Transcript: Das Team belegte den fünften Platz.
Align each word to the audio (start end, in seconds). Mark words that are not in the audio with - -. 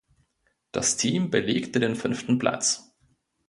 Das 0.71 0.97
Team 0.97 1.29
belegte 1.29 1.79
den 1.79 1.95
fünften 1.95 2.39
Platz. 2.39 2.91